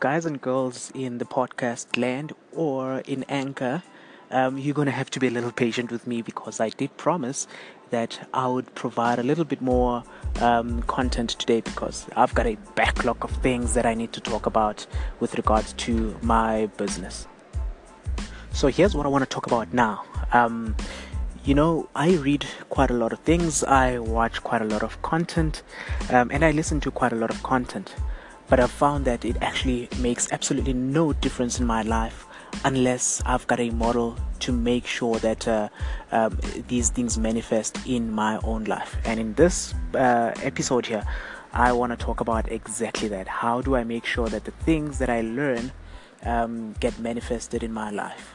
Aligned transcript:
guys 0.00 0.24
and 0.24 0.40
girls 0.40 0.90
in 0.94 1.18
the 1.18 1.26
podcast 1.26 1.98
land 1.98 2.32
or 2.52 3.00
in 3.00 3.22
Anchor, 3.24 3.82
um, 4.30 4.56
you're 4.56 4.74
going 4.74 4.86
to 4.86 4.92
have 4.92 5.10
to 5.10 5.20
be 5.20 5.26
a 5.26 5.30
little 5.30 5.52
patient 5.52 5.92
with 5.92 6.06
me 6.06 6.22
because 6.22 6.58
I 6.58 6.70
did 6.70 6.96
promise 6.96 7.46
that 7.90 8.26
I 8.32 8.48
would 8.48 8.74
provide 8.74 9.18
a 9.18 9.22
little 9.22 9.44
bit 9.44 9.60
more 9.60 10.02
um, 10.40 10.80
content 10.84 11.30
today 11.30 11.60
because 11.60 12.06
I've 12.16 12.34
got 12.34 12.46
a 12.46 12.56
backlog 12.74 13.22
of 13.22 13.30
things 13.42 13.74
that 13.74 13.84
I 13.84 13.92
need 13.92 14.14
to 14.14 14.20
talk 14.20 14.46
about 14.46 14.86
with 15.18 15.34
regards 15.34 15.74
to 15.74 16.16
my 16.22 16.70
business. 16.78 17.26
So 18.52 18.68
here's 18.68 18.94
what 18.94 19.04
I 19.04 19.10
want 19.10 19.22
to 19.22 19.28
talk 19.28 19.46
about 19.46 19.74
now. 19.74 20.04
Um, 20.32 20.76
you 21.44 21.54
know, 21.54 21.90
I 21.94 22.14
read 22.16 22.46
quite 22.70 22.90
a 22.90 22.94
lot 22.94 23.12
of 23.12 23.18
things, 23.20 23.64
I 23.64 23.98
watch 23.98 24.42
quite 24.42 24.62
a 24.62 24.66
lot 24.66 24.82
of 24.82 25.02
content, 25.02 25.62
um, 26.08 26.30
and 26.30 26.42
I 26.42 26.52
listen 26.52 26.80
to 26.80 26.90
quite 26.90 27.12
a 27.12 27.16
lot 27.16 27.28
of 27.28 27.42
content. 27.42 27.94
But 28.50 28.58
I've 28.58 28.70
found 28.72 29.04
that 29.04 29.24
it 29.24 29.36
actually 29.40 29.88
makes 30.00 30.30
absolutely 30.32 30.72
no 30.72 31.12
difference 31.12 31.60
in 31.60 31.66
my 31.66 31.82
life 31.82 32.26
unless 32.64 33.22
I've 33.24 33.46
got 33.46 33.60
a 33.60 33.70
model 33.70 34.16
to 34.40 34.50
make 34.50 34.86
sure 34.86 35.20
that 35.20 35.46
uh, 35.46 35.68
um, 36.10 36.36
these 36.66 36.90
things 36.90 37.16
manifest 37.16 37.78
in 37.86 38.10
my 38.10 38.38
own 38.42 38.64
life. 38.64 38.96
And 39.04 39.20
in 39.20 39.34
this 39.34 39.72
uh, 39.94 40.32
episode 40.42 40.86
here, 40.86 41.04
I 41.52 41.70
want 41.72 41.92
to 41.92 41.96
talk 41.96 42.20
about 42.20 42.50
exactly 42.50 43.06
that. 43.08 43.28
How 43.28 43.60
do 43.60 43.76
I 43.76 43.84
make 43.84 44.04
sure 44.04 44.28
that 44.28 44.44
the 44.44 44.50
things 44.50 44.98
that 44.98 45.08
I 45.08 45.20
learn 45.20 45.70
um, 46.24 46.74
get 46.80 46.98
manifested 46.98 47.62
in 47.62 47.72
my 47.72 47.90
life? 47.90 48.34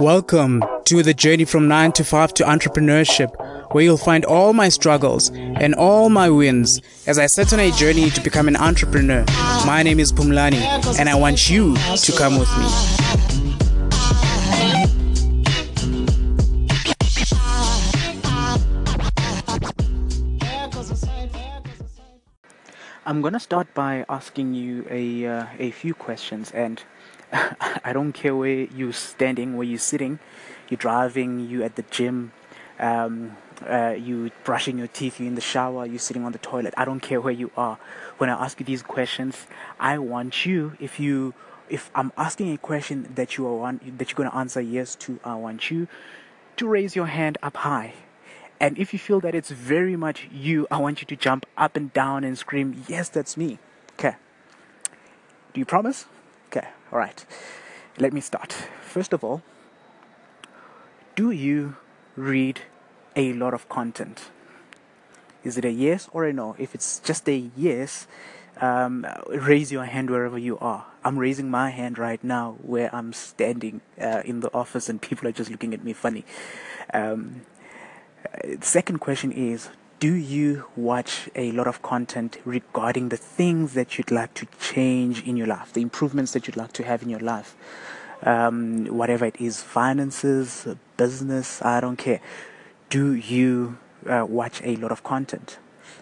Welcome 0.00 0.62
to 0.84 1.02
the 1.02 1.12
journey 1.12 1.44
from 1.44 1.66
9 1.66 1.92
to 1.92 2.04
5 2.04 2.34
to 2.34 2.44
entrepreneurship, 2.44 3.34
where 3.70 3.84
you'll 3.84 3.96
find 3.96 4.24
all 4.24 4.52
my 4.52 4.68
struggles 4.68 5.30
and 5.30 5.74
all 5.74 6.08
my 6.08 6.30
wins 6.30 6.80
as 7.06 7.18
I 7.18 7.26
set 7.26 7.52
on 7.52 7.60
a 7.60 7.70
journey 7.72 8.10
to 8.10 8.20
become 8.20 8.48
an 8.48 8.56
entrepreneur. 8.56 9.24
My 9.66 9.82
name 9.82 10.00
is 10.00 10.12
Pumlani, 10.12 10.62
and 10.98 11.08
I 11.08 11.14
want 11.14 11.50
you 11.50 11.74
to 11.76 12.12
come 12.16 12.38
with 12.38 12.48
me. 12.58 12.98
I'm 23.08 23.22
gonna 23.22 23.40
start 23.40 23.72
by 23.72 24.04
asking 24.10 24.52
you 24.52 24.86
a 24.90 25.24
uh, 25.24 25.46
a 25.58 25.70
few 25.70 25.94
questions, 25.94 26.50
and 26.50 26.82
I 27.32 27.94
don't 27.94 28.12
care 28.12 28.36
where 28.36 28.68
you're 28.68 28.92
standing, 28.92 29.56
where 29.56 29.64
you're 29.64 29.78
sitting, 29.78 30.18
you're 30.68 30.76
driving, 30.76 31.48
you 31.48 31.62
at 31.62 31.76
the 31.76 31.84
gym, 31.90 32.32
um, 32.78 33.36
uh, 33.66 33.94
you 33.98 34.30
brushing 34.44 34.78
your 34.78 34.86
teeth, 34.86 35.20
you 35.20 35.26
in 35.26 35.34
the 35.34 35.40
shower, 35.40 35.84
you 35.86 35.98
sitting 35.98 36.24
on 36.24 36.32
the 36.32 36.38
toilet. 36.38 36.74
I 36.76 36.84
don't 36.84 37.00
care 37.00 37.20
where 37.20 37.32
you 37.32 37.50
are. 37.56 37.78
When 38.18 38.30
I 38.30 38.44
ask 38.44 38.58
you 38.60 38.66
these 38.66 38.82
questions, 38.82 39.46
I 39.80 39.98
want 39.98 40.46
you. 40.46 40.74
If 40.80 41.00
you, 41.00 41.34
if 41.68 41.90
I'm 41.94 42.12
asking 42.16 42.52
a 42.52 42.58
question 42.58 43.10
that 43.14 43.36
you 43.36 43.46
are 43.46 43.54
want, 43.54 43.98
that 43.98 44.10
you're 44.10 44.16
gonna 44.16 44.36
answer 44.36 44.60
yes 44.60 44.94
to, 44.96 45.18
I 45.24 45.34
want 45.34 45.70
you 45.70 45.88
to 46.56 46.68
raise 46.68 46.94
your 46.94 47.06
hand 47.06 47.38
up 47.42 47.58
high. 47.58 47.94
And 48.60 48.76
if 48.76 48.92
you 48.92 48.98
feel 48.98 49.20
that 49.20 49.34
it's 49.34 49.50
very 49.50 49.96
much 49.96 50.28
you, 50.32 50.66
I 50.70 50.78
want 50.78 51.00
you 51.00 51.06
to 51.06 51.16
jump 51.16 51.46
up 51.56 51.76
and 51.76 51.92
down 51.92 52.24
and 52.24 52.36
scream, 52.36 52.84
Yes, 52.88 53.08
that's 53.08 53.36
me. 53.36 53.58
Okay. 53.92 54.16
Do 55.52 55.60
you 55.60 55.64
promise? 55.64 56.06
Okay, 56.48 56.68
all 56.92 56.98
right. 56.98 57.24
Let 57.98 58.12
me 58.12 58.20
start. 58.20 58.52
First 58.80 59.12
of 59.12 59.22
all, 59.22 59.42
do 61.14 61.30
you 61.30 61.76
read 62.18 62.60
a 63.16 63.32
lot 63.32 63.54
of 63.54 63.68
content? 63.68 64.30
Is 65.44 65.56
it 65.56 65.64
a 65.64 65.70
yes 65.70 66.08
or 66.12 66.24
a 66.24 66.32
no? 66.32 66.56
If 66.58 66.74
it's 66.74 66.98
just 66.98 67.28
a 67.28 67.50
yes, 67.56 68.06
um, 68.60 69.06
raise 69.28 69.70
your 69.70 69.84
hand 69.84 70.10
wherever 70.10 70.36
you 70.36 70.58
are. 70.58 70.86
I'm 71.04 71.18
raising 71.18 71.48
my 71.50 71.70
hand 71.70 71.96
right 71.96 72.22
now 72.22 72.56
where 72.60 72.94
I'm 72.94 73.12
standing 73.12 73.80
uh, 74.00 74.22
in 74.24 74.40
the 74.40 74.52
office 74.52 74.88
and 74.88 75.00
people 75.00 75.28
are 75.28 75.32
just 75.32 75.50
looking 75.50 75.72
at 75.72 75.84
me 75.84 75.92
funny. 75.92 76.24
Um, 76.92 77.42
second 78.60 78.98
question 78.98 79.32
is 79.32 79.68
do 80.00 80.14
you 80.14 80.64
watch 80.76 81.28
a 81.34 81.50
lot 81.52 81.66
of 81.66 81.82
content 81.82 82.38
regarding 82.44 83.08
the 83.08 83.16
things 83.16 83.74
that 83.74 83.98
you'd 83.98 84.10
like 84.10 84.32
to 84.34 84.46
change 84.60 85.22
in 85.26 85.36
your 85.36 85.46
life 85.46 85.72
the 85.72 85.82
improvements 85.82 86.32
that 86.32 86.46
you'd 86.46 86.56
like 86.56 86.72
to 86.72 86.84
have 86.84 87.02
in 87.02 87.08
your 87.08 87.20
life 87.20 87.56
um, 88.22 88.86
whatever 88.86 89.24
it 89.26 89.36
is 89.40 89.62
finances 89.62 90.66
business 90.96 91.62
i 91.62 91.80
don't 91.80 91.96
care. 91.96 92.20
Do 92.90 93.14
you 93.14 93.78
uh, 94.06 94.24
watch 94.28 94.62
a 94.64 94.76
lot 94.76 94.90
of 94.90 95.02
content? 95.02 95.58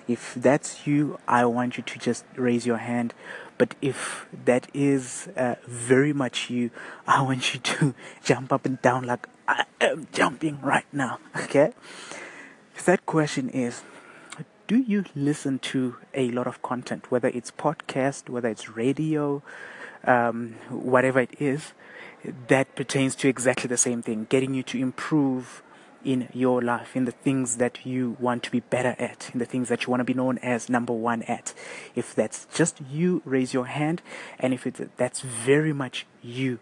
If 0.09 0.34
that's 0.34 0.87
you 0.87 1.19
i 1.28 1.44
want 1.44 1.76
you 1.76 1.82
to 1.82 1.99
just 1.99 2.25
raise 2.37 2.66
your 2.66 2.78
hand. 2.78 3.15
But 3.59 3.75
if 3.81 4.26
that 4.44 4.69
is 4.75 5.28
uh, 5.34 5.55
very 5.66 6.12
much 6.12 6.50
you 6.50 6.71
i 7.06 7.22
want 7.22 7.55
you 7.55 7.60
to 7.60 7.94
jump 8.25 8.53
up 8.53 8.66
and 8.66 8.81
down 8.82 9.05
like 9.05 9.26
i 9.49 9.65
am 9.81 10.06
jumping 10.12 10.60
right 10.62 10.87
now 10.93 11.19
okay? 11.37 11.72
Third 12.75 13.06
question 13.06 13.49
is 13.49 13.82
do 14.66 14.76
you 14.78 15.05
listen 15.15 15.59
to 15.60 15.97
a 16.12 16.31
lot 16.31 16.47
of 16.47 16.60
content 16.62 17.10
whether 17.10 17.28
it's 17.28 17.50
podcast 17.50 18.28
whether 18.28 18.49
it's 18.49 18.69
radio 18.69 19.43
um, 20.05 20.55
whatever 20.71 21.21
it 21.21 21.34
is 21.41 21.72
that 22.48 22.75
pertains 22.75 23.14
to 23.16 23.28
exactly 23.28 23.69
the 23.69 23.76
same 23.76 24.03
thing 24.03 24.26
getting 24.28 24.54
you 24.54 24.62
to 24.64 24.78
improve 24.78 25.62
in 26.04 26.28
your 26.32 26.62
life, 26.62 26.94
in 26.94 27.04
the 27.04 27.10
things 27.10 27.56
that 27.56 27.84
you 27.84 28.16
want 28.20 28.44
to 28.44 28.50
be 28.50 28.60
better 28.60 28.94
at, 28.98 29.28
in 29.32 29.41
the 29.41 29.44
things 29.44 29.69
that 29.69 29.84
you 29.84 29.91
want 29.91 30.00
to 30.00 30.04
be 30.04 30.14
known 30.14 30.38
as 30.38 30.69
number 30.69 30.92
one 30.92 31.22
at. 31.25 31.53
If 31.97 32.14
that's 32.14 32.47
just 32.54 32.81
you, 32.88 33.22
raise 33.25 33.53
your 33.53 33.66
hand. 33.66 34.03
And 34.38 34.54
if 34.54 34.66
it's, 34.69 34.81
that's 34.97 35.20
very 35.20 35.72
much 35.72 36.06
you, 36.22 36.60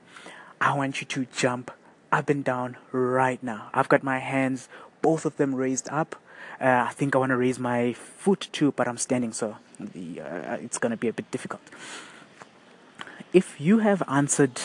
I 0.63 0.75
want 0.75 1.03
you 1.03 1.07
to 1.09 1.27
jump 1.37 1.71
up 2.11 2.31
and 2.31 2.43
down 2.43 2.79
right 2.91 3.43
now. 3.43 3.69
I've 3.75 3.89
got 3.89 4.03
my 4.03 4.19
hands, 4.19 4.69
both 5.03 5.27
of 5.27 5.37
them 5.37 5.55
raised 5.55 5.89
up. 5.91 6.17
Uh, 6.59 6.87
I 6.89 6.93
think 6.93 7.15
I 7.15 7.19
want 7.19 7.31
to 7.31 7.37
raise 7.37 7.59
my 7.59 7.93
foot 7.93 8.49
too, 8.51 8.73
but 8.73 8.89
I'm 8.89 8.97
standing, 8.97 9.33
so 9.33 9.59
the, 9.79 10.23
uh, 10.23 10.57
it's 10.63 10.79
going 10.79 10.91
to 10.91 10.97
be 10.97 11.09
a 11.09 11.13
bit 11.13 11.31
difficult. 11.31 11.63
If 13.35 13.61
you 13.61 13.81
have 13.81 14.03
answered 14.09 14.61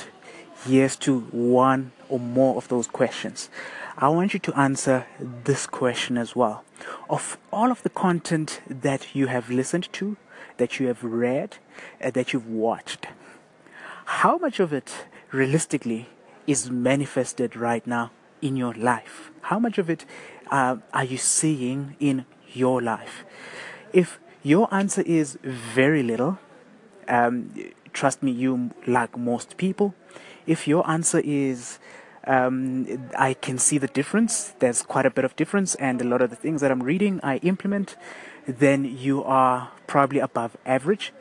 yes 0.67 0.95
to 0.97 1.21
one 1.31 1.91
or 2.09 2.19
more 2.19 2.55
of 2.57 2.67
those 2.67 2.87
questions, 2.87 3.49
I 3.97 4.09
want 4.09 4.33
you 4.33 4.39
to 4.39 4.57
answer 4.57 5.05
this 5.19 5.67
question 5.67 6.17
as 6.17 6.35
well. 6.35 6.63
Of 7.09 7.37
all 7.51 7.71
of 7.71 7.83
the 7.83 7.89
content 7.89 8.61
that 8.69 9.15
you 9.15 9.27
have 9.27 9.49
listened 9.49 9.91
to, 9.93 10.17
that 10.57 10.79
you 10.79 10.87
have 10.87 11.03
read, 11.03 11.57
uh, 12.03 12.11
that 12.11 12.33
you've 12.33 12.47
watched, 12.47 13.07
how 14.05 14.37
much 14.37 14.59
of 14.59 14.73
it 14.73 15.05
realistically 15.31 16.09
is 16.47 16.71
manifested 16.71 17.55
right 17.55 17.85
now 17.85 18.11
in 18.41 18.55
your 18.55 18.73
life? 18.73 19.31
How 19.41 19.59
much 19.59 19.77
of 19.77 19.89
it 19.89 20.05
uh, 20.49 20.77
are 20.93 21.03
you 21.03 21.17
seeing 21.17 21.95
in 21.99 22.25
your 22.53 22.81
life? 22.81 23.23
If 23.93 24.19
your 24.43 24.73
answer 24.73 25.01
is 25.01 25.37
very 25.43 26.03
little, 26.03 26.39
um, 27.07 27.53
trust 27.93 28.23
me, 28.23 28.31
you 28.31 28.71
like 28.87 29.17
most 29.17 29.57
people. 29.57 29.93
If 30.49 30.67
your 30.67 30.83
answer 30.89 31.21
is 31.23 31.77
um, 32.25 33.09
I 33.17 33.33
can 33.33 33.57
see 33.57 33.77
the 33.77 33.87
difference. 33.87 34.53
There's 34.59 34.81
quite 34.83 35.05
a 35.05 35.09
bit 35.09 35.25
of 35.25 35.35
difference, 35.35 35.75
and 35.75 36.01
a 36.01 36.05
lot 36.05 36.21
of 36.21 36.29
the 36.29 36.35
things 36.35 36.61
that 36.61 36.71
I'm 36.71 36.83
reading 36.83 37.19
I 37.23 37.37
implement. 37.37 37.95
Then 38.47 38.85
you 38.85 39.23
are 39.23 39.71
probably 39.87 40.19
above 40.19 40.57
average. 40.65 41.13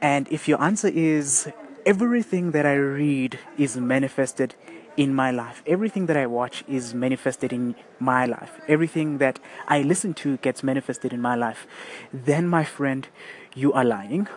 And 0.00 0.26
if 0.30 0.48
your 0.48 0.60
answer 0.62 0.88
is 0.88 1.50
everything 1.84 2.52
that 2.52 2.66
I 2.66 2.74
read 2.74 3.38
is 3.58 3.76
manifested 3.76 4.54
in 4.96 5.14
my 5.14 5.30
life, 5.30 5.62
everything 5.66 6.06
that 6.06 6.16
I 6.16 6.26
watch 6.26 6.64
is 6.68 6.94
manifested 6.94 7.52
in 7.52 7.74
my 7.98 8.26
life, 8.26 8.60
everything 8.66 9.18
that 9.18 9.38
I 9.68 9.82
listen 9.82 10.14
to 10.14 10.36
gets 10.38 10.62
manifested 10.62 11.12
in 11.12 11.20
my 11.20 11.34
life, 11.34 11.66
then, 12.12 12.48
my 12.48 12.64
friend, 12.64 13.08
you 13.54 13.72
are 13.72 13.84
lying 13.84 14.28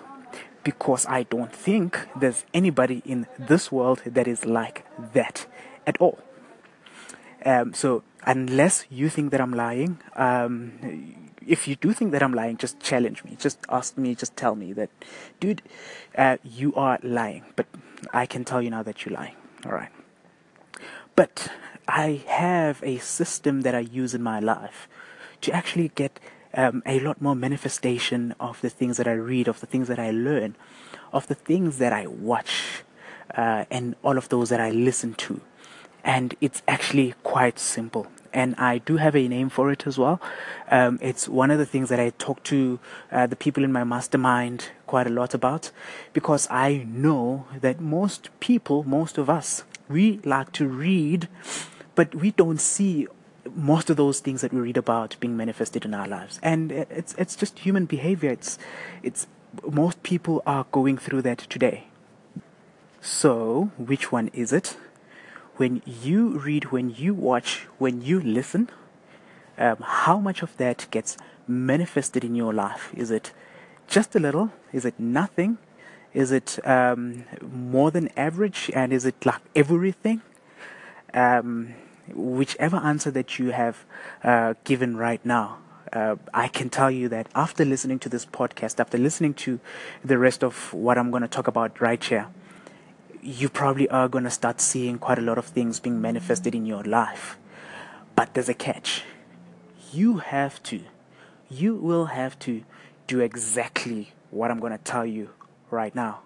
because 0.64 1.06
I 1.08 1.24
don't 1.24 1.54
think 1.54 2.08
there's 2.20 2.46
anybody 2.54 3.02
in 3.06 3.28
this 3.38 3.72
world 3.72 4.02
that 4.06 4.28
is 4.28 4.46
like 4.46 4.86
that 5.14 5.46
at 5.86 5.98
all. 6.00 6.20
Um, 7.46 7.74
so 7.74 8.04
unless 8.26 8.86
you 8.90 9.10
think 9.10 9.32
that 9.32 9.42
I'm 9.42 9.54
lying, 9.54 10.00
um, 10.16 11.30
if 11.46 11.68
you 11.68 11.76
do 11.76 11.92
think 11.92 12.12
that 12.12 12.24
I'm 12.24 12.34
lying, 12.34 12.58
just 12.58 12.80
challenge 12.80 13.24
me. 13.24 13.36
Just 13.38 13.60
ask 13.70 13.98
me. 13.98 14.16
Just 14.16 14.36
tell 14.38 14.56
me 14.56 14.74
that, 14.74 14.90
dude, 15.40 15.62
uh, 16.18 16.38
you 16.44 16.74
are 16.76 17.00
lying. 17.04 17.44
But 17.56 17.68
I 18.14 18.26
can 18.26 18.46
tell 18.46 18.62
you 18.62 18.70
now 18.70 18.84
that 18.84 19.06
you're 19.06 19.14
lying. 19.14 19.36
All 19.66 19.74
right. 19.74 19.92
But 21.16 21.50
I 21.88 22.24
have 22.28 22.82
a 22.84 22.98
system 23.00 23.62
that 23.62 23.76
I 23.76 23.80
use 23.80 24.14
in 24.14 24.24
my 24.24 24.40
life 24.40 24.88
to 25.42 25.52
actually 25.52 25.92
get 25.96 26.20
um, 26.54 26.84
a 26.86 27.00
lot 27.00 27.22
more 27.22 27.36
manifestation 27.36 28.36
of 28.40 28.62
the 28.62 28.70
things 28.70 28.98
that 28.98 29.08
I 29.08 29.14
read, 29.14 29.48
of 29.48 29.60
the 29.60 29.66
things 29.66 29.88
that 29.88 30.00
I 30.00 30.12
learn, 30.12 30.56
of 31.12 31.28
the 31.28 31.36
things 31.36 31.78
that 31.80 31.94
I 31.94 32.08
watch, 32.08 32.84
uh, 33.36 33.66
and 33.72 33.96
all 34.04 34.18
of 34.18 34.30
those 34.30 34.50
that 34.50 34.60
I 34.62 34.70
listen 34.70 35.14
to 35.16 35.42
and 36.04 36.36
it's 36.42 36.62
actually 36.68 37.14
quite 37.24 37.58
simple. 37.58 38.08
and 38.34 38.56
I 38.58 38.80
do 38.80 38.98
have 38.98 39.16
a 39.16 39.28
name 39.28 39.50
for 39.50 39.72
it 39.72 39.86
as 39.86 39.98
well. 39.98 40.20
Um, 40.72 40.98
it's 41.02 41.30
one 41.30 41.52
of 41.52 41.60
the 41.60 41.66
things 41.68 41.90
that 41.90 42.00
I 42.00 42.10
talk 42.18 42.42
to 42.46 42.80
uh, 43.12 43.28
the 43.28 43.36
people 43.36 43.64
in 43.64 43.72
my 43.72 43.84
mastermind 43.84 44.72
quite 44.88 45.06
a 45.06 45.12
lot 45.12 45.34
about 45.36 45.70
because 46.14 46.48
I 46.50 46.86
know 46.88 47.46
that 47.62 47.80
most 47.80 48.30
people, 48.40 48.84
most 48.84 49.18
of 49.18 49.30
us, 49.30 49.64
we 49.88 50.20
like 50.26 50.52
to 50.54 50.68
read, 50.68 51.28
but 51.94 52.16
we 52.16 52.32
don't 52.32 52.60
see 52.60 53.08
most 53.56 53.90
of 53.90 53.98
those 53.98 54.20
things 54.20 54.42
that 54.42 54.54
we 54.54 54.60
read 54.60 54.78
about 54.78 55.16
being 55.20 55.36
manifested 55.36 55.86
in 55.86 55.94
our 55.94 56.08
lives. 56.08 56.40
And 56.42 56.72
it's 56.72 57.14
it's 57.18 57.36
just 57.36 57.60
human 57.60 57.86
behavior. 57.86 58.32
It's 58.32 58.58
it's 59.02 59.28
most 59.70 60.02
people 60.04 60.42
are 60.46 60.66
going 60.72 60.98
through 60.98 61.22
that 61.24 61.40
today. 61.40 61.86
So, 63.02 63.72
which 63.78 64.12
one 64.12 64.30
is 64.34 64.54
it? 64.54 64.78
When 65.58 65.82
you 65.86 66.40
read, 66.40 66.72
when 66.72 66.90
you 66.90 67.14
watch, 67.14 67.68
when 67.78 68.02
you 68.02 68.20
listen, 68.20 68.70
um, 69.58 69.78
how 69.82 70.20
much 70.20 70.42
of 70.42 70.56
that 70.58 70.88
gets 70.90 71.18
manifested 71.48 72.24
in 72.24 72.34
your 72.34 72.54
life? 72.54 72.92
Is 72.96 73.12
it 73.12 73.32
just 73.88 74.16
a 74.16 74.20
little? 74.20 74.52
Is 74.72 74.86
it 74.86 75.00
nothing? 75.00 75.58
Is 76.14 76.32
it 76.32 76.60
um, 76.66 77.26
more 77.42 77.92
than 77.92 78.10
average? 78.18 78.72
And 78.74 78.94
is 78.94 79.06
it 79.06 79.26
like 79.26 79.42
everything? 79.56 80.22
Um, 81.14 81.76
whichever 82.14 82.78
answer 82.78 83.12
that 83.12 83.40
you 83.40 83.52
have 83.52 83.86
uh, 84.24 84.56
given 84.64 84.98
right 84.98 85.24
now, 85.26 85.60
uh, 85.92 86.16
I 86.34 86.48
can 86.48 86.70
tell 86.70 86.90
you 86.90 87.08
that 87.10 87.28
after 87.36 87.64
listening 87.64 88.00
to 88.00 88.10
this 88.10 88.26
podcast, 88.26 88.80
after 88.80 88.98
listening 88.98 89.36
to 89.36 89.60
the 90.04 90.18
rest 90.18 90.44
of 90.44 90.74
what 90.74 90.98
I'm 90.98 91.12
going 91.12 91.22
to 91.22 91.28
talk 91.28 91.48
about 91.48 91.80
right 91.80 92.04
here, 92.04 92.28
you 93.22 93.48
probably 93.48 93.88
are 93.90 94.10
going 94.10 94.26
to 94.26 94.32
start 94.32 94.60
seeing 94.60 94.98
quite 94.98 95.18
a 95.18 95.22
lot 95.22 95.38
of 95.38 95.46
things 95.46 95.80
being 95.80 96.02
manifested 96.02 96.54
in 96.56 96.66
your 96.66 96.84
life. 96.84 97.38
But 98.16 98.34
there's 98.34 98.50
a 98.50 98.54
catch. 98.54 99.04
You 99.92 100.18
have 100.18 100.62
to, 100.64 100.82
you 101.50 101.76
will 101.76 102.08
have 102.08 102.38
to 102.40 102.64
do 103.08 103.20
exactly 103.20 104.14
what 104.32 104.52
I'm 104.52 104.60
going 104.60 104.72
to 104.72 104.84
tell 104.84 105.06
you 105.06 105.30
right 105.70 105.94
now. 105.94 106.22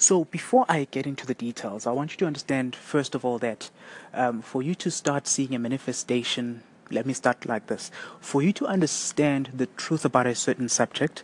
So, 0.00 0.24
before 0.24 0.64
I 0.66 0.88
get 0.90 1.06
into 1.06 1.26
the 1.26 1.34
details, 1.34 1.86
I 1.86 1.92
want 1.92 2.12
you 2.12 2.16
to 2.20 2.26
understand, 2.26 2.74
first 2.74 3.14
of 3.14 3.22
all, 3.22 3.38
that 3.40 3.68
um, 4.14 4.40
for 4.40 4.62
you 4.62 4.74
to 4.76 4.90
start 4.90 5.26
seeing 5.26 5.54
a 5.54 5.58
manifestation, 5.58 6.62
let 6.90 7.04
me 7.04 7.12
start 7.12 7.44
like 7.44 7.66
this. 7.66 7.90
For 8.18 8.40
you 8.40 8.50
to 8.54 8.66
understand 8.66 9.50
the 9.52 9.66
truth 9.66 10.06
about 10.06 10.26
a 10.26 10.34
certain 10.34 10.70
subject, 10.70 11.22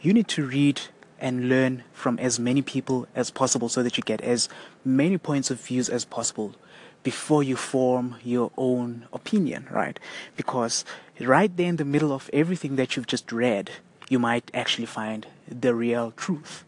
you 0.00 0.14
need 0.14 0.26
to 0.28 0.46
read 0.46 0.80
and 1.20 1.50
learn 1.50 1.84
from 1.92 2.18
as 2.18 2.40
many 2.40 2.62
people 2.62 3.06
as 3.14 3.30
possible 3.30 3.68
so 3.68 3.82
that 3.82 3.98
you 3.98 4.02
get 4.02 4.22
as 4.22 4.48
many 4.86 5.18
points 5.18 5.50
of 5.50 5.60
views 5.60 5.90
as 5.90 6.06
possible 6.06 6.54
before 7.02 7.42
you 7.42 7.56
form 7.56 8.16
your 8.24 8.50
own 8.56 9.06
opinion, 9.12 9.68
right? 9.70 10.00
Because 10.34 10.86
right 11.20 11.54
there 11.54 11.68
in 11.68 11.76
the 11.76 11.84
middle 11.84 12.10
of 12.10 12.30
everything 12.32 12.76
that 12.76 12.96
you've 12.96 13.06
just 13.06 13.30
read, 13.30 13.70
you 14.08 14.18
might 14.18 14.50
actually 14.54 14.86
find 14.86 15.26
the 15.46 15.74
real 15.74 16.12
truth. 16.12 16.64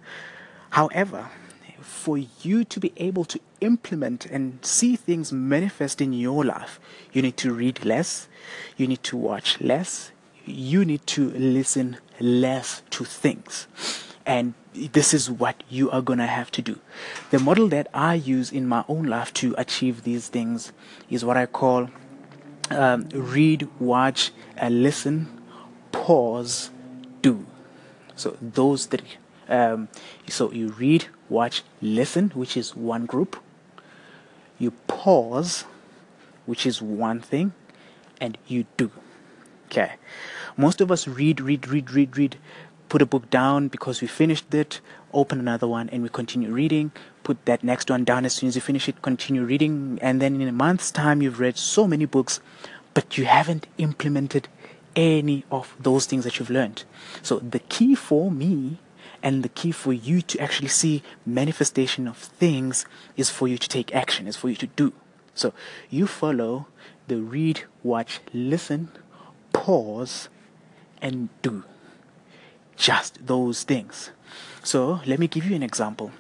However, 0.69 1.31
for 1.87 2.19
you 2.19 2.65
to 2.65 2.81
be 2.81 2.93
able 2.97 3.25
to 3.25 3.41
implement 3.61 4.27
and 4.27 4.59
see 4.65 4.97
things 4.97 5.33
manifest 5.33 6.01
in 6.01 6.13
your 6.13 6.45
life, 6.45 6.79
you 7.13 7.23
need 7.23 7.37
to 7.39 7.53
read 7.53 7.85
less, 7.85 8.29
you 8.77 8.87
need 8.87 9.03
to 9.05 9.17
watch 9.17 9.61
less, 9.61 10.11
you 10.45 10.85
need 10.85 11.07
to 11.07 11.31
listen 11.31 11.99
less 12.21 12.83
to 12.91 13.05
things. 13.05 13.67
And 14.27 14.55
this 14.75 15.15
is 15.15 15.31
what 15.31 15.63
you 15.71 15.91
are 15.91 16.03
going 16.03 16.19
to 16.19 16.27
have 16.27 16.51
to 16.53 16.63
do. 16.63 16.81
The 17.31 17.39
model 17.39 17.69
that 17.69 17.89
I 17.95 18.15
use 18.15 18.51
in 18.51 18.67
my 18.67 18.85
own 18.89 19.05
life 19.05 19.33
to 19.35 19.55
achieve 19.57 20.03
these 20.03 20.29
things 20.29 20.73
is 21.09 21.25
what 21.25 21.37
I 21.37 21.47
call 21.47 21.89
um, 22.71 23.09
read, 23.15 23.69
watch, 23.79 24.33
uh, 24.61 24.69
listen, 24.69 25.29
pause, 25.93 26.71
do. 27.23 27.47
So 28.17 28.37
those 28.41 28.87
three. 28.87 29.19
Um, 29.49 29.89
so 30.29 30.51
you 30.51 30.71
read, 30.71 31.07
watch, 31.29 31.63
listen, 31.81 32.31
which 32.31 32.57
is 32.57 32.75
one 32.75 33.07
group. 33.07 33.43
You 34.59 34.73
pause, 34.87 35.65
which 36.47 36.67
is 36.67 36.81
one 36.81 37.21
thing, 37.21 37.53
and 38.21 38.39
you 38.47 38.67
do. 38.77 38.91
Okay. 39.67 39.95
Most 40.57 40.81
of 40.81 40.91
us 40.91 41.07
read, 41.07 41.41
read, 41.41 41.69
read, 41.69 41.91
read, 41.91 42.17
read, 42.17 42.39
put 42.89 43.03
a 43.03 43.07
book 43.07 43.29
down 43.31 43.69
because 43.69 44.01
we 44.01 44.07
finished 44.07 44.55
it, 44.55 44.81
open 45.13 45.39
another 45.39 45.69
one, 45.69 45.89
and 45.91 46.03
we 46.03 46.09
continue 46.09 46.51
reading. 46.51 46.93
Put 47.25 47.45
that 47.45 47.65
next 47.65 47.91
one 47.91 48.05
down 48.05 48.25
as 48.25 48.33
soon 48.33 48.49
as 48.49 48.55
you 48.55 48.63
finish 48.63 48.89
it, 48.89 49.03
continue 49.03 49.43
reading, 49.43 49.99
and 50.01 50.23
then 50.23 50.41
in 50.41 50.49
a 50.49 50.53
month's 50.53 50.91
time, 50.91 51.21
you've 51.21 51.41
read 51.41 51.57
so 51.59 51.87
many 51.87 52.05
books, 52.05 52.41
but 52.95 53.19
you 53.19 53.25
haven't 53.25 53.67
implemented 53.79 54.49
any 54.95 55.45
of 55.51 55.77
those 55.79 56.07
things 56.07 56.25
that 56.25 56.39
you've 56.39 56.49
learned. 56.49 56.85
So 57.23 57.39
the 57.41 57.59
key 57.59 57.95
for 57.95 58.31
me 58.31 58.79
and 59.23 59.43
the 59.43 59.49
key 59.49 59.73
for 59.73 59.93
you 59.93 60.23
to 60.23 60.39
actually 60.39 60.69
see 60.69 61.03
manifestation 61.25 62.07
of 62.07 62.17
things 62.17 62.87
is 63.17 63.31
for 63.31 63.49
you 63.49 63.59
to 63.59 63.69
take 63.69 63.95
action, 63.95 64.27
is 64.27 64.37
for 64.37 64.49
you 64.49 64.57
to 64.57 64.67
do. 64.69 64.93
So 65.35 65.53
you 65.91 66.07
follow 66.07 66.67
the 67.09 67.17
read, 67.19 67.65
watch, 67.83 68.21
listen, 68.33 68.91
pause, 69.53 70.29
and 71.01 71.29
do. 71.43 71.65
Just 72.77 73.27
those 73.27 73.63
things. 73.63 74.11
So 74.63 75.01
let 75.07 75.19
me 75.19 75.29
give 75.29 75.45
you 75.45 75.55
an 75.55 75.63
example. 75.63 76.11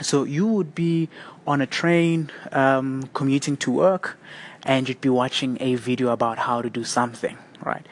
So 0.00 0.24
you 0.24 0.46
would 0.46 0.74
be 0.74 1.08
on 1.46 1.60
a 1.60 1.66
train 1.66 2.30
um, 2.52 3.10
commuting 3.14 3.56
to 3.58 3.70
work 3.70 4.18
and 4.64 4.88
you'd 4.88 5.00
be 5.00 5.08
watching 5.08 5.56
a 5.60 5.74
video 5.76 6.10
about 6.10 6.38
how 6.38 6.62
to 6.62 6.70
do 6.70 6.84
something, 6.84 7.38
right? 7.64 7.86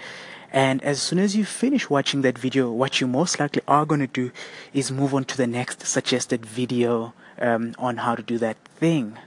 And 0.52 0.82
as 0.82 1.02
soon 1.02 1.18
as 1.18 1.36
you 1.36 1.44
finish 1.44 1.90
watching 1.90 2.22
that 2.22 2.38
video, 2.38 2.70
what 2.70 3.00
you 3.00 3.06
most 3.06 3.38
likely 3.40 3.62
are 3.66 3.84
going 3.84 4.00
to 4.00 4.06
do 4.06 4.30
is 4.72 4.90
move 4.90 5.14
on 5.14 5.24
to 5.26 5.36
the 5.36 5.46
next 5.46 5.86
suggested 5.86 6.46
video 6.46 7.14
um, 7.38 7.74
on 7.78 7.98
how 7.98 8.14
to 8.14 8.22
do 8.22 8.38
that 8.38 8.56
thing. 8.76 9.18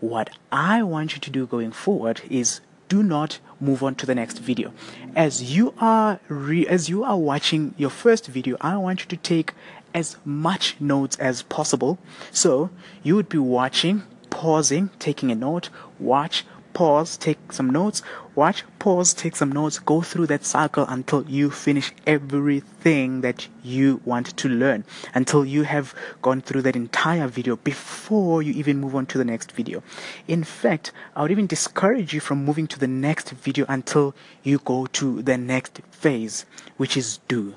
What 0.00 0.30
I 0.50 0.82
want 0.82 1.14
you 1.14 1.20
to 1.20 1.30
do 1.30 1.46
going 1.46 1.72
forward 1.72 2.22
is 2.30 2.60
do 2.88 3.02
not 3.02 3.38
move 3.60 3.82
on 3.82 3.94
to 3.96 4.06
the 4.06 4.14
next 4.14 4.38
video. 4.38 4.72
As 5.14 5.54
you 5.54 5.74
are 5.78 6.18
re- 6.28 6.66
as 6.66 6.88
you 6.88 7.04
are 7.04 7.16
watching 7.16 7.74
your 7.76 7.90
first 7.90 8.26
video, 8.26 8.56
I 8.60 8.76
want 8.76 9.00
you 9.00 9.06
to 9.06 9.16
take 9.16 9.52
as 9.94 10.16
much 10.24 10.76
notes 10.80 11.16
as 11.18 11.42
possible. 11.42 11.98
So 12.32 12.70
you 13.02 13.14
would 13.16 13.28
be 13.28 13.38
watching, 13.38 14.02
pausing, 14.30 14.90
taking 14.98 15.30
a 15.30 15.34
note, 15.34 15.70
watch, 15.98 16.44
pause, 16.72 17.16
take 17.16 17.52
some 17.52 17.70
notes, 17.70 18.02
watch, 18.40 18.64
pause, 18.78 19.12
take 19.12 19.36
some 19.36 19.52
notes, 19.52 19.78
go 19.78 20.00
through 20.00 20.26
that 20.26 20.46
cycle 20.46 20.86
until 20.88 21.22
you 21.28 21.50
finish 21.50 21.92
everything 22.06 23.20
that 23.20 23.46
you 23.62 24.00
want 24.06 24.34
to 24.34 24.48
learn, 24.48 24.82
until 25.14 25.44
you 25.44 25.62
have 25.64 25.94
gone 26.22 26.40
through 26.40 26.62
that 26.62 26.74
entire 26.74 27.28
video 27.28 27.56
before 27.56 28.40
you 28.40 28.54
even 28.54 28.80
move 28.80 28.96
on 28.96 29.04
to 29.04 29.18
the 29.18 29.26
next 29.26 29.52
video. 29.52 29.82
In 30.26 30.42
fact, 30.42 30.90
I 31.14 31.20
would 31.20 31.30
even 31.30 31.46
discourage 31.46 32.14
you 32.14 32.20
from 32.20 32.42
moving 32.42 32.66
to 32.68 32.78
the 32.78 32.88
next 32.88 33.28
video 33.28 33.66
until 33.68 34.14
you 34.42 34.56
go 34.64 34.86
to 34.86 35.20
the 35.20 35.36
next 35.36 35.82
phase, 35.90 36.46
which 36.78 36.96
is 36.96 37.18
do. 37.28 37.56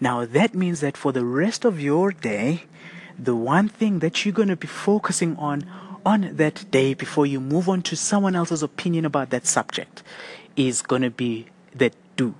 Now, 0.00 0.24
that 0.26 0.56
means 0.56 0.80
that 0.80 0.96
for 0.96 1.12
the 1.12 1.24
rest 1.24 1.64
of 1.64 1.78
your 1.78 2.10
day, 2.10 2.64
the 3.16 3.36
one 3.36 3.68
thing 3.68 4.00
that 4.00 4.24
you're 4.24 4.34
going 4.34 4.48
to 4.48 4.56
be 4.56 4.66
focusing 4.66 5.36
on 5.36 5.64
on 6.04 6.36
that 6.36 6.70
day 6.70 6.94
before 6.94 7.26
you 7.26 7.40
move 7.40 7.68
on 7.68 7.82
to 7.82 7.96
someone 7.96 8.36
else's 8.36 8.62
opinion 8.62 9.04
about 9.04 9.30
that 9.30 9.46
subject 9.46 10.02
is 10.56 10.82
going 10.82 11.02
to 11.02 11.10
be 11.10 11.46
the 11.74 11.90
do. 12.16 12.34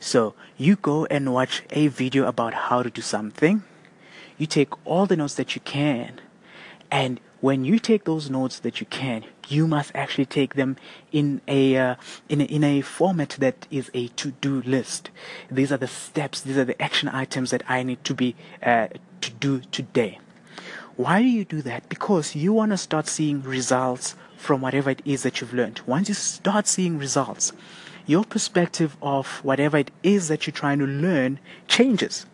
So 0.00 0.34
you 0.56 0.76
go 0.76 1.06
and 1.06 1.32
watch 1.32 1.62
a 1.70 1.88
video 1.88 2.26
about 2.26 2.54
how 2.54 2.82
to 2.82 2.90
do 2.90 3.02
something. 3.02 3.62
You 4.38 4.46
take 4.46 4.72
all 4.86 5.06
the 5.06 5.16
notes 5.16 5.34
that 5.34 5.54
you 5.54 5.60
can. 5.62 6.20
And 6.90 7.20
when 7.40 7.64
you 7.64 7.78
take 7.78 8.04
those 8.04 8.30
notes 8.30 8.58
that 8.60 8.80
you 8.80 8.86
can, 8.86 9.24
you 9.48 9.66
must 9.66 9.92
actually 9.94 10.26
take 10.26 10.54
them 10.54 10.76
in 11.12 11.40
a, 11.46 11.76
uh, 11.76 11.94
in 12.28 12.40
a, 12.40 12.44
in 12.44 12.64
a 12.64 12.80
format 12.80 13.30
that 13.38 13.66
is 13.70 13.90
a 13.94 14.08
to-do 14.08 14.62
list. 14.62 15.10
These 15.50 15.70
are 15.70 15.76
the 15.76 15.86
steps, 15.86 16.40
these 16.40 16.56
are 16.56 16.64
the 16.64 16.80
action 16.82 17.08
items 17.08 17.50
that 17.50 17.62
I 17.68 17.82
need 17.82 18.02
to 18.04 18.14
be 18.14 18.34
uh, 18.62 18.88
to 19.20 19.30
do 19.30 19.60
today. 19.60 20.18
Why 20.96 21.20
do 21.20 21.28
you 21.28 21.44
do 21.44 21.60
that? 21.60 21.90
Because 21.90 22.34
you 22.34 22.54
want 22.54 22.72
to 22.72 22.78
start 22.78 23.06
seeing 23.06 23.42
results 23.42 24.14
from 24.38 24.62
whatever 24.62 24.88
it 24.88 25.02
is 25.04 25.24
that 25.24 25.40
you've 25.40 25.52
learned. 25.52 25.82
Once 25.86 26.08
you 26.08 26.14
start 26.14 26.66
seeing 26.66 26.96
results, 26.96 27.52
your 28.06 28.24
perspective 28.24 28.96
of 29.02 29.44
whatever 29.44 29.76
it 29.76 29.90
is 30.02 30.28
that 30.28 30.46
you're 30.46 30.54
trying 30.54 30.78
to 30.78 30.86
learn 30.86 31.38
changes. 31.68 32.24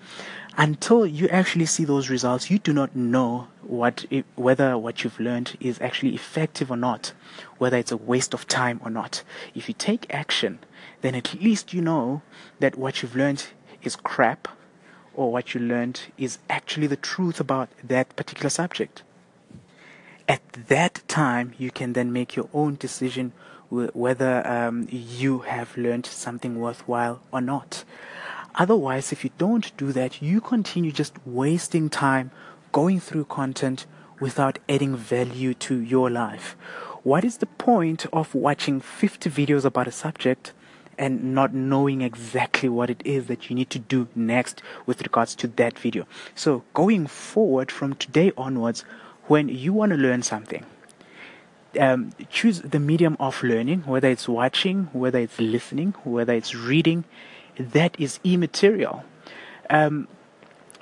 Until 0.57 1.05
you 1.05 1.27
actually 1.29 1.67
see 1.67 1.85
those 1.85 2.09
results, 2.09 2.53
you 2.53 2.61
do 2.61 2.73
not 2.73 2.95
know 2.95 3.49
what 3.63 4.05
whether 4.37 4.79
what 4.79 5.03
you've 5.03 5.19
learned 5.19 5.57
is 5.59 5.81
actually 5.81 6.15
effective 6.15 6.71
or 6.71 6.77
not, 6.77 7.15
whether 7.59 7.79
it's 7.79 7.91
a 7.91 7.97
waste 7.97 8.33
of 8.33 8.47
time 8.47 8.81
or 8.85 8.91
not. 8.91 9.25
If 9.57 9.67
you 9.67 9.75
take 9.77 10.07
action, 10.15 10.61
then 11.01 11.17
at 11.17 11.35
least 11.35 11.73
you 11.75 11.81
know 11.81 12.23
that 12.61 12.79
what 12.79 13.03
you've 13.03 13.17
learned 13.17 13.47
is 13.83 13.97
crap 13.97 14.47
or 15.15 15.33
what 15.33 15.55
you 15.55 15.61
learned 15.61 16.03
is 16.19 16.39
actually 16.49 16.87
the 16.87 16.97
truth 16.97 17.41
about 17.41 17.69
that 17.83 18.15
particular 18.17 18.51
subject. 18.51 19.03
At 20.29 20.41
that 20.69 21.03
time, 21.09 21.53
you 21.59 21.71
can 21.71 21.93
then 21.93 22.13
make 22.13 22.37
your 22.37 22.49
own 22.55 22.77
decision 22.77 23.33
whether 23.71 24.47
um, 24.47 24.87
you 24.91 25.41
have 25.41 25.77
learned 25.77 26.07
something 26.07 26.61
worthwhile 26.61 27.21
or 27.33 27.41
not. 27.41 27.85
Otherwise, 28.55 29.13
if 29.13 29.25
you 29.25 29.31
don't 29.39 29.75
do 29.79 29.93
that, 29.93 30.21
you 30.21 30.41
continue 30.41 30.93
just 30.93 31.15
wasting 31.25 31.89
time 31.89 32.31
going 32.71 33.01
through 33.01 33.25
content 33.25 33.87
without 34.21 34.59
adding 34.69 34.95
value 34.95 35.55
to 35.55 35.77
your 35.77 36.11
life. 36.11 36.55
What 37.03 37.25
is 37.25 37.39
the 37.39 37.47
point 37.47 38.07
of 38.13 38.35
watching 38.35 38.81
50 38.81 39.31
videos 39.31 39.65
about 39.65 39.89
a 39.89 39.93
subject 39.93 40.53
and 40.99 41.35
not 41.35 41.55
knowing 41.55 42.03
exactly 42.03 42.69
what 42.69 42.91
it 42.91 43.03
is 43.05 43.27
that 43.27 43.49
you 43.49 43.57
need 43.57 43.71
to 43.71 43.79
do 43.79 44.09
next 44.15 44.63
with 44.87 45.03
regards 45.03 45.35
to 45.37 45.47
that 45.49 45.79
video? 45.79 46.07
So, 46.35 46.65
going 46.75 47.07
forward 47.07 47.71
from 47.71 47.95
today 47.95 48.33
onwards, 48.37 48.85
when 49.27 49.49
you 49.49 49.73
want 49.73 49.91
to 49.91 49.97
learn 49.97 50.23
something, 50.23 50.65
um, 51.79 52.13
choose 52.31 52.61
the 52.61 52.79
medium 52.79 53.17
of 53.19 53.43
learning, 53.43 53.83
whether 53.83 54.09
it's 54.09 54.29
watching, 54.29 54.89
whether 54.93 55.19
it's 55.19 55.41
listening, 55.41 55.95
whether 56.05 56.35
it's 56.35 56.55
reading, 56.55 57.05
that 57.59 57.99
is 57.99 58.21
immaterial. 58.25 59.05
Um, 59.71 60.09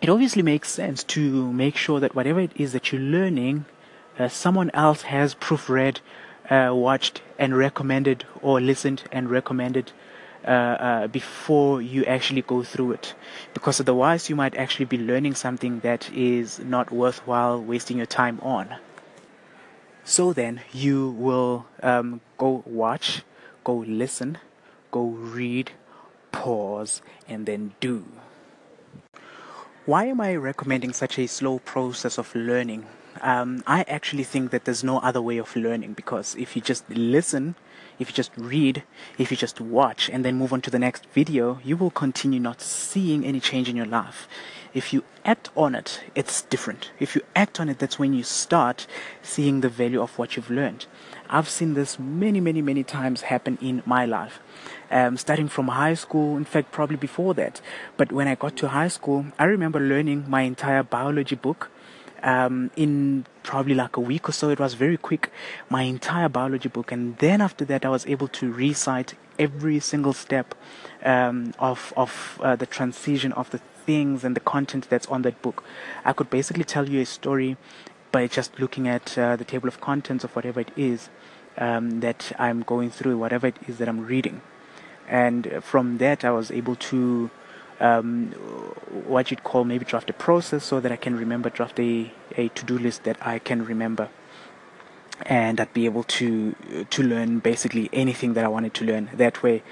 it 0.03 0.09
obviously 0.09 0.43
makes 0.43 0.71
sense 0.71 1.05
to 1.05 1.53
make 1.53 1.77
sure 1.77 2.01
that 2.01 2.15
whatever 2.15 2.41
it 2.41 2.53
is 2.57 2.73
that 2.73 2.91
you're 2.91 3.01
learning, 3.01 3.67
uh, 4.19 4.29
someone 4.29 4.71
else 4.73 5.03
has 5.03 5.35
proofread, 5.35 5.99
uh, 6.51 6.73
watched, 6.75 7.23
and 7.39 7.57
recommended, 7.57 8.25
or 8.43 8.61
listened 8.61 9.05
and 9.13 9.31
recommended 9.31 9.93
uh, 10.45 10.51
uh, 10.51 11.07
before 11.07 11.81
you 11.81 12.05
actually 12.05 12.43
go 12.43 12.63
through 12.63 12.93
it. 12.93 13.15
Because 13.55 13.81
otherwise, 13.81 14.29
you 14.29 14.37
might 14.37 14.57
actually 14.57 14.87
be 14.87 14.99
learning 14.99 15.35
something 15.35 15.81
that 15.81 16.11
is 16.13 16.59
not 16.59 16.91
worthwhile 16.91 17.63
wasting 17.63 17.99
your 17.99 18.07
time 18.07 18.41
on. 18.43 18.77
So 20.05 20.33
then, 20.33 20.61
you 20.73 21.11
will 21.11 21.67
um, 21.83 22.21
go 22.37 22.63
watch, 22.67 23.23
go 23.65 23.77
listen, 23.77 24.39
go 24.91 25.07
read, 25.07 25.73
pause, 26.33 27.03
and 27.29 27.47
then 27.47 27.75
do. 27.81 28.05
Why 29.87 30.07
am 30.07 30.21
I 30.21 30.35
recommending 30.37 30.93
such 30.93 31.19
a 31.19 31.27
slow 31.27 31.59
process 31.59 32.19
of 32.19 32.35
learning? 32.35 32.87
Um, 33.21 33.63
I 33.67 33.83
actually 33.83 34.25
think 34.25 34.51
that 34.51 34.65
there's 34.65 34.85
no 34.85 34.99
other 34.99 35.21
way 35.21 35.39
of 35.39 35.55
learning 35.57 35.95
because 35.95 36.35
if 36.37 36.57
you 36.57 36.63
just 36.63 36.89
listen, 36.89 37.55
if 37.99 38.09
you 38.09 38.15
just 38.15 38.31
read, 38.37 38.83
if 39.19 39.31
you 39.31 39.37
just 39.37 39.61
watch 39.61 40.09
and 40.09 40.25
then 40.25 40.37
move 40.37 40.53
on 40.53 40.63
to 40.63 40.71
the 40.71 40.79
next 40.79 41.07
video, 41.07 41.61
you 41.63 41.77
will 41.77 41.91
continue 41.91 42.41
not 42.41 42.61
seeing 42.61 43.25
any 43.25 43.41
change 43.41 43.69
in 43.69 43.77
your 43.77 43.87
life. 43.87 44.27
If 44.73 44.93
you 44.93 45.03
act 45.25 45.51
on 45.57 45.75
it, 45.75 46.01
it's 46.15 46.43
different. 46.43 46.93
If 47.01 47.15
you 47.15 47.23
act 47.35 47.59
on 47.59 47.69
it, 47.69 47.79
that's 47.81 47.99
when 47.99 48.15
you 48.15 48.23
start 48.23 48.87
seeing 49.21 49.61
the 49.61 49.69
value 49.69 50.01
of 50.01 50.17
what 50.17 50.37
you've 50.37 50.51
learned. 50.51 50.87
I've 51.29 51.49
seen 51.49 51.75
this 51.75 51.99
many, 51.99 52.41
many, 52.41 52.63
many 52.63 52.85
times 52.85 53.23
happen 53.23 53.59
in 53.61 53.83
my 53.85 54.07
life. 54.07 54.41
Um, 54.91 55.17
starting 55.17 55.49
from 55.49 55.69
high 55.69 55.95
school, 55.95 56.37
in 56.37 56.45
fact, 56.45 56.73
probably 56.73 56.97
before 56.97 57.35
that. 57.35 57.61
But 57.97 58.13
when 58.13 58.29
I 58.29 58.35
got 58.35 58.57
to 58.59 58.69
high 58.69 58.89
school, 58.89 59.27
I 59.39 59.45
remember 59.45 59.81
learning 59.81 60.25
my 60.29 60.43
entire 60.43 60.83
biology 60.83 61.37
book 61.37 61.71
um, 62.23 62.71
in 62.77 63.27
probably 63.43 63.75
like 63.75 63.97
a 63.97 64.01
week 64.01 64.29
or 64.29 64.33
so. 64.33 64.51
It 64.51 64.61
was 64.61 64.75
very 64.75 64.97
quick, 64.97 65.31
my 65.69 65.83
entire 65.83 66.29
biology 66.29 66.69
book. 66.69 66.93
And 66.93 67.17
then 67.19 67.41
after 67.41 67.65
that, 67.67 67.85
I 67.85 67.89
was 67.89 68.07
able 68.07 68.29
to 68.29 68.53
recite 68.53 69.15
every 69.39 69.81
single 69.81 70.13
step 70.13 70.55
um, 71.05 71.55
of, 71.59 71.93
of 71.97 72.39
uh, 72.43 72.57
the 72.57 72.67
transition 72.67 73.33
of 73.33 73.51
the 73.51 73.59
things 73.87 74.25
and 74.25 74.37
the 74.37 74.41
content 74.41 74.89
that's 74.91 75.07
on 75.07 75.23
that 75.23 75.41
book. 75.43 75.65
I 76.05 76.13
could 76.13 76.31
basically 76.31 76.65
tell 76.65 76.89
you 76.89 77.01
a 77.01 77.07
story 77.07 77.57
by 78.13 78.27
just 78.27 78.59
looking 78.59 78.89
at 78.89 79.17
uh, 79.17 79.37
the 79.37 79.45
table 79.45 79.69
of 79.69 79.81
contents 79.81 80.25
of 80.25 80.35
whatever 80.37 80.61
it 80.61 80.71
is 80.77 81.09
um, 81.57 82.01
that 82.01 82.33
I'm 82.39 82.63
going 82.63 82.91
through, 82.91 83.19
whatever 83.19 83.47
it 83.47 83.57
is 83.67 83.79
that 83.79 83.89
I'm 83.89 84.05
reading. 84.05 84.43
And 85.09 85.63
from 85.63 85.99
that, 85.99 86.25
I 86.25 86.31
was 86.31 86.51
able 86.51 86.77
to 86.77 87.31
um, 87.81 88.29
what 89.07 89.31
you'd 89.31 89.45
call 89.45 89.65
maybe 89.65 89.85
draft 89.85 90.11
a 90.11 90.13
process 90.13 90.65
so 90.65 90.81
that 90.81 90.93
I 90.93 90.97
can 90.97 91.17
remember, 91.17 91.51
draft 91.51 91.79
a, 91.81 92.13
a 92.37 92.49
to 92.49 92.65
do 92.65 92.79
list 92.79 93.05
that 93.05 93.17
I 93.27 93.39
can 93.39 93.65
remember. 93.65 94.09
And 95.23 95.61
I'd 95.61 95.75
be 95.75 95.85
able 95.85 96.05
to 96.05 96.55
to 96.89 97.03
learn 97.03 97.41
basically 97.41 97.91
anything 97.93 98.35
that 98.35 98.45
I 98.45 98.49
wanted 98.49 98.73
to 98.75 98.85
learn 98.85 99.11
that 99.15 99.43
way. 99.43 99.63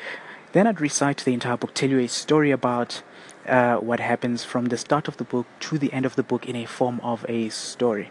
Then 0.52 0.66
I'd 0.66 0.80
recite 0.80 1.24
the 1.24 1.32
entire 1.32 1.56
book, 1.56 1.74
tell 1.74 1.90
you 1.90 1.98
a 1.98 2.08
story 2.08 2.50
about 2.50 3.02
uh, 3.46 3.76
what 3.76 4.00
happens 4.00 4.44
from 4.44 4.66
the 4.66 4.76
start 4.76 5.08
of 5.08 5.16
the 5.16 5.24
book 5.24 5.46
to 5.60 5.78
the 5.78 5.92
end 5.92 6.04
of 6.06 6.16
the 6.16 6.22
book 6.22 6.46
in 6.46 6.56
a 6.56 6.66
form 6.66 7.00
of 7.02 7.24
a 7.28 7.48
story. 7.48 8.10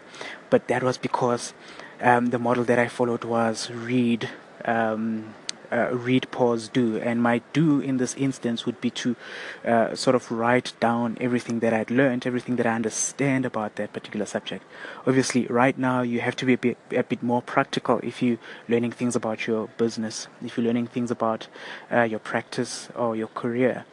But 0.50 0.68
that 0.68 0.82
was 0.82 0.98
because 0.98 1.54
um, 2.00 2.26
the 2.26 2.38
model 2.38 2.64
that 2.64 2.78
I 2.78 2.88
followed 2.88 3.24
was 3.24 3.70
read, 3.70 4.28
um, 4.64 5.34
uh, 5.72 5.88
read, 5.92 6.30
pause, 6.30 6.68
do. 6.68 6.98
And 6.98 7.22
my 7.22 7.42
do 7.52 7.80
in 7.80 7.98
this 7.98 8.14
instance 8.14 8.66
would 8.66 8.80
be 8.80 8.90
to 8.90 9.16
uh, 9.64 9.94
sort 9.94 10.14
of 10.14 10.30
write 10.30 10.72
down 10.80 11.16
everything 11.20 11.60
that 11.60 11.72
I'd 11.72 11.90
learned, 11.90 12.26
everything 12.26 12.56
that 12.56 12.66
I 12.66 12.74
understand 12.74 13.44
about 13.44 13.76
that 13.76 13.92
particular 13.92 14.26
subject. 14.26 14.64
Obviously, 15.06 15.46
right 15.46 15.76
now 15.78 16.02
you 16.02 16.20
have 16.20 16.36
to 16.36 16.46
be 16.46 16.54
a 16.54 16.58
bit, 16.58 16.78
a 16.92 17.02
bit 17.02 17.22
more 17.22 17.42
practical 17.42 18.00
if 18.02 18.22
you're 18.22 18.38
learning 18.68 18.92
things 18.92 19.16
about 19.16 19.46
your 19.46 19.68
business, 19.78 20.28
if 20.42 20.56
you're 20.56 20.66
learning 20.66 20.88
things 20.88 21.10
about 21.10 21.48
uh, 21.92 22.02
your 22.02 22.20
practice 22.20 22.88
or 22.94 23.16
your 23.16 23.28
career. 23.28 23.84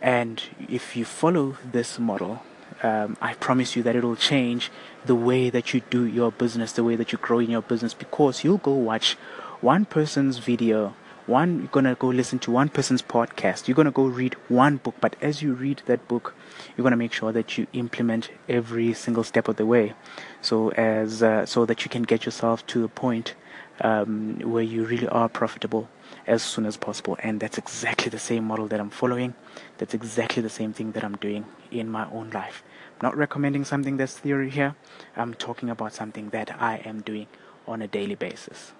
And 0.00 0.42
if 0.68 0.96
you 0.96 1.04
follow 1.04 1.56
this 1.64 1.98
model, 1.98 2.42
um, 2.82 3.16
I 3.20 3.34
promise 3.34 3.74
you 3.74 3.82
that 3.82 3.96
it'll 3.96 4.16
change 4.16 4.70
the 5.04 5.14
way 5.14 5.50
that 5.50 5.74
you 5.74 5.80
do 5.90 6.04
your 6.04 6.30
business, 6.30 6.72
the 6.72 6.84
way 6.84 6.96
that 6.96 7.12
you 7.12 7.18
grow 7.18 7.40
in 7.40 7.50
your 7.50 7.62
business, 7.62 7.94
because 7.94 8.44
you'll 8.44 8.58
go 8.58 8.72
watch 8.72 9.16
one 9.60 9.84
person's 9.84 10.38
video 10.38 10.94
one 11.28 11.58
you're 11.58 11.68
gonna 11.68 11.94
go 11.94 12.08
listen 12.08 12.38
to 12.38 12.50
one 12.50 12.70
person's 12.70 13.02
podcast. 13.02 13.68
You're 13.68 13.74
gonna 13.74 13.90
go 13.90 14.06
read 14.06 14.34
one 14.48 14.78
book 14.78 14.94
but 15.00 15.14
as 15.20 15.42
you 15.42 15.52
read 15.52 15.82
that 15.86 16.08
book 16.08 16.34
you're 16.74 16.82
gonna 16.82 16.96
make 16.96 17.12
sure 17.12 17.32
that 17.32 17.58
you 17.58 17.66
implement 17.74 18.30
every 18.48 18.94
single 18.94 19.24
step 19.24 19.46
of 19.46 19.56
the 19.56 19.66
way. 19.66 19.92
So 20.40 20.70
as 20.70 21.22
uh, 21.22 21.44
so 21.44 21.66
that 21.66 21.84
you 21.84 21.90
can 21.90 22.04
get 22.04 22.24
yourself 22.24 22.66
to 22.68 22.84
a 22.84 22.88
point 22.88 23.34
um, 23.82 24.38
where 24.40 24.62
you 24.62 24.84
really 24.84 25.08
are 25.08 25.28
profitable 25.28 25.90
as 26.26 26.42
soon 26.42 26.64
as 26.64 26.78
possible. 26.78 27.18
And 27.22 27.40
that's 27.40 27.58
exactly 27.58 28.08
the 28.08 28.18
same 28.18 28.44
model 28.44 28.66
that 28.68 28.80
i'm 28.80 28.90
following. 28.90 29.34
That's 29.76 29.92
exactly 29.92 30.42
the 30.42 30.48
same 30.48 30.72
thing 30.72 30.92
that 30.92 31.04
i'm 31.04 31.16
doing 31.16 31.44
in 31.70 31.90
my 31.90 32.08
own 32.10 32.30
life. 32.30 32.62
I'm 32.92 33.06
not 33.08 33.16
recommending 33.16 33.64
something 33.64 33.98
that's 33.98 34.16
theory 34.16 34.50
here. 34.50 34.76
I'm 35.14 35.34
talking 35.34 35.68
about 35.68 35.92
something 35.92 36.30
that 36.30 36.56
i 36.58 36.76
am 36.76 37.02
doing 37.02 37.26
on 37.66 37.82
a 37.82 37.86
daily 37.88 38.14
basis 38.14 38.72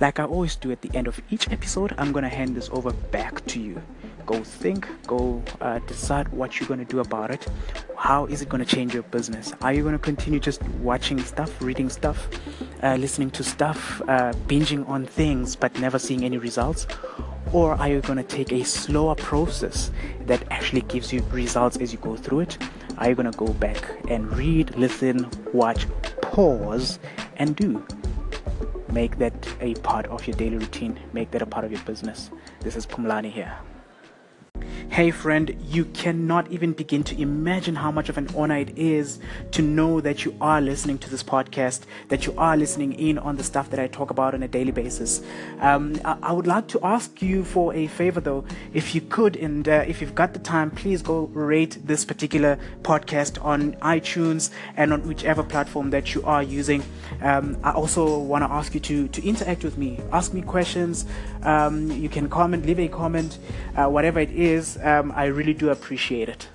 like 0.00 0.18
I 0.18 0.24
always 0.24 0.56
do 0.56 0.70
at 0.70 0.82
the 0.82 0.90
end 0.94 1.06
of 1.06 1.20
each 1.30 1.50
episode, 1.50 1.94
I'm 1.98 2.12
gonna 2.12 2.28
hand 2.28 2.56
this 2.56 2.68
over 2.72 2.92
back 2.92 3.44
to 3.46 3.60
you. 3.60 3.82
Go 4.26 4.42
think, 4.44 4.86
go 5.06 5.42
uh, 5.60 5.80
decide 5.80 6.28
what 6.28 6.58
you're 6.58 6.68
gonna 6.68 6.84
do 6.84 7.00
about 7.00 7.30
it. 7.30 7.46
How 7.96 8.26
is 8.26 8.40
it 8.42 8.48
gonna 8.48 8.64
change 8.64 8.94
your 8.94 9.02
business? 9.04 9.52
Are 9.62 9.72
you 9.72 9.82
gonna 9.82 9.98
continue 9.98 10.38
just 10.38 10.62
watching 10.80 11.18
stuff, 11.20 11.60
reading 11.60 11.88
stuff, 11.88 12.28
uh, 12.82 12.94
listening 12.96 13.30
to 13.32 13.44
stuff, 13.44 14.00
uh, 14.02 14.32
binging 14.46 14.88
on 14.88 15.06
things, 15.06 15.56
but 15.56 15.78
never 15.80 15.98
seeing 15.98 16.24
any 16.24 16.38
results? 16.38 16.86
Or 17.52 17.74
are 17.74 17.88
you 17.88 18.00
gonna 18.00 18.22
take 18.22 18.52
a 18.52 18.64
slower 18.64 19.14
process 19.14 19.90
that 20.26 20.42
actually 20.50 20.82
gives 20.82 21.12
you 21.12 21.22
results 21.30 21.76
as 21.76 21.92
you 21.92 21.98
go 21.98 22.16
through 22.16 22.40
it? 22.40 22.58
Are 22.98 23.08
you 23.08 23.14
gonna 23.14 23.32
go 23.32 23.48
back 23.48 23.82
and 24.08 24.34
read, 24.36 24.76
listen, 24.76 25.28
watch, 25.52 25.86
pause, 26.22 26.98
and 27.36 27.56
do? 27.56 27.84
Make 28.92 29.18
that 29.18 29.48
a 29.60 29.74
part 29.76 30.06
of 30.06 30.26
your 30.26 30.36
daily 30.36 30.58
routine, 30.58 31.00
make 31.14 31.30
that 31.30 31.40
a 31.40 31.46
part 31.46 31.64
of 31.64 31.72
your 31.72 31.80
business. 31.82 32.30
This 32.60 32.76
is 32.76 32.86
Pumlani 32.86 33.32
here. 33.32 33.56
Hey, 34.92 35.10
friend, 35.10 35.56
you 35.70 35.86
cannot 35.86 36.52
even 36.52 36.74
begin 36.74 37.02
to 37.04 37.18
imagine 37.18 37.76
how 37.76 37.90
much 37.90 38.10
of 38.10 38.18
an 38.18 38.28
honor 38.36 38.58
it 38.58 38.76
is 38.76 39.20
to 39.52 39.62
know 39.62 40.02
that 40.02 40.26
you 40.26 40.36
are 40.38 40.60
listening 40.60 40.98
to 40.98 41.08
this 41.08 41.22
podcast, 41.22 41.84
that 42.08 42.26
you 42.26 42.34
are 42.36 42.58
listening 42.58 42.92
in 42.92 43.16
on 43.16 43.36
the 43.36 43.42
stuff 43.42 43.70
that 43.70 43.80
I 43.80 43.86
talk 43.86 44.10
about 44.10 44.34
on 44.34 44.42
a 44.42 44.48
daily 44.48 44.70
basis. 44.70 45.22
Um, 45.60 45.98
I, 46.04 46.30
would 46.30 46.46
like 46.46 46.68
to 46.68 46.80
ask 46.82 47.22
you 47.22 47.42
for 47.42 47.72
a 47.72 47.86
favor, 47.86 48.20
though, 48.20 48.44
if 48.74 48.94
you 48.94 49.00
could, 49.00 49.34
and 49.36 49.66
uh, 49.66 49.82
if 49.88 50.02
you've 50.02 50.14
got 50.14 50.34
the 50.34 50.40
time, 50.40 50.70
please 50.70 51.00
go 51.00 51.30
rate 51.32 51.78
this 51.86 52.04
particular 52.04 52.58
podcast 52.82 53.42
on 53.42 53.72
iTunes 53.76 54.50
and 54.76 54.92
on 54.92 55.08
whichever 55.08 55.42
platform 55.42 55.88
that 55.88 56.14
you 56.14 56.22
are 56.24 56.42
using. 56.42 56.82
Um, 57.22 57.56
I 57.64 57.70
also 57.70 58.18
want 58.18 58.44
to 58.44 58.50
ask 58.50 58.74
you 58.74 58.80
to, 58.80 59.08
to 59.08 59.26
interact 59.26 59.64
with 59.64 59.78
me, 59.78 60.00
ask 60.12 60.34
me 60.34 60.42
questions. 60.42 61.06
Um, 61.44 61.90
you 61.90 62.10
can 62.10 62.28
comment, 62.28 62.66
leave 62.66 62.78
a 62.78 62.88
comment, 62.88 63.38
uh, 63.74 63.86
whatever 63.86 64.20
it 64.20 64.30
is 64.32 64.76
um, 64.82 65.12
I 65.14 65.26
really 65.26 65.54
do 65.54 65.70
appreciate 65.70 66.28
it. 66.28 66.48